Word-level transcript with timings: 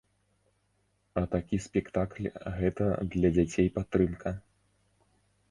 А 1.21 1.21
такі 1.35 1.59
спектакль 1.65 2.31
гэта 2.59 2.87
для 3.17 3.29
дзяцей 3.37 3.67
падтрымка. 3.79 4.35